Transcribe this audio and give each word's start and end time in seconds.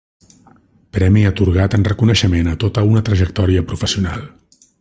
Premi 0.97 1.25
atorgat 1.31 1.77
en 1.79 1.85
reconeixement 1.89 2.51
a 2.53 2.57
tota 2.67 2.87
una 2.95 3.07
trajectòria 3.11 3.67
professional. 3.73 4.29